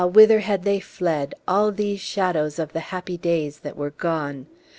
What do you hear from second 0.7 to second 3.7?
fled, all these shadows of the happy days